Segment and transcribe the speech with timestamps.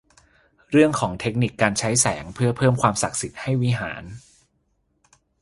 [0.71, 4.03] เรื่องของเทคนิคการใช้แสงเพื่อเพิ่มความศักดิ์สิทธิ์ให้วิหาร